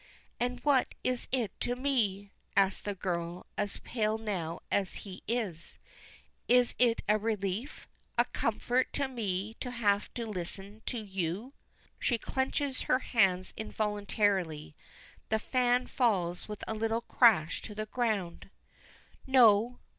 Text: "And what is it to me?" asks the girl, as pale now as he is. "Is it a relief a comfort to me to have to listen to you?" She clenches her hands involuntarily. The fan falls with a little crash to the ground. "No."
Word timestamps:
"And 0.39 0.59
what 0.61 0.95
is 1.03 1.27
it 1.31 1.51
to 1.59 1.75
me?" 1.75 2.31
asks 2.57 2.81
the 2.81 2.95
girl, 2.95 3.45
as 3.55 3.77
pale 3.81 4.17
now 4.17 4.61
as 4.71 4.95
he 5.05 5.21
is. 5.27 5.77
"Is 6.47 6.73
it 6.79 7.03
a 7.07 7.19
relief 7.19 7.87
a 8.17 8.25
comfort 8.25 8.91
to 8.93 9.07
me 9.07 9.53
to 9.59 9.69
have 9.69 10.11
to 10.15 10.25
listen 10.25 10.81
to 10.87 10.97
you?" 10.97 11.53
She 11.99 12.17
clenches 12.17 12.81
her 12.89 12.97
hands 12.97 13.53
involuntarily. 13.55 14.75
The 15.29 15.37
fan 15.37 15.85
falls 15.85 16.47
with 16.47 16.63
a 16.67 16.73
little 16.73 17.01
crash 17.01 17.61
to 17.61 17.75
the 17.75 17.85
ground. 17.85 18.49
"No." 19.27 19.77